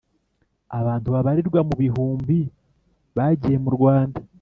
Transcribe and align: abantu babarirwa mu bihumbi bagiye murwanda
abantu 0.79 1.07
babarirwa 1.13 1.59
mu 1.69 1.75
bihumbi 1.81 2.37
bagiye 3.15 3.57
murwanda 3.65 4.19